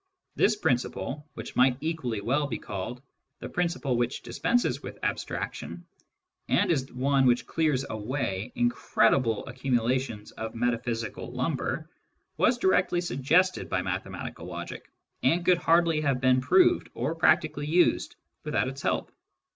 This 0.35 0.55
principle, 0.55 1.29
which 1.35 1.55
might 1.55 1.77
equally 1.79 2.21
well 2.21 2.47
be 2.47 2.57
called" 2.57 3.03
the 3.39 3.47
principle 3.49 3.95
which 3.97 4.23
dispenses 4.23 4.81
with 4.81 4.97
abstraction," 5.03 5.85
and 6.49 6.71
is 6.71 6.91
one 6.91 7.27
which 7.27 7.45
clears 7.45 7.85
away 7.87 8.51
incredible 8.55 9.45
accumulations 9.45 10.31
of 10.31 10.55
metaphysical 10.55 11.31
lumber, 11.31 11.87
was 12.37 12.57
directly 12.57 12.99
suggested 12.99 13.69
by 13.69 13.83
mathe 13.83 14.05
matical 14.05 14.47
logic, 14.47 14.89
and 15.21 15.45
could 15.45 15.59
hardly 15.59 16.01
have 16.01 16.19
been 16.19 16.41
proved 16.41 16.89
or 16.95 17.13
practically 17.13 17.67
used 17.67 18.15
without 18.43 18.67
its 18.67 18.81
help. 18.81 19.11